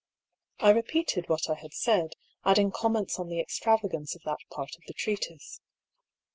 I 0.59 0.71
repeated 0.71 1.29
what 1.29 1.47
I 1.47 1.53
had 1.53 1.75
said, 1.75 2.13
adding 2.43 2.71
comments 2.71 3.19
on 3.19 3.27
the 3.27 3.39
extravagance 3.39 4.15
of 4.15 4.23
that 4.23 4.39
part 4.49 4.75
of 4.75 4.81
the 4.87 4.95
treatise. 4.95 5.61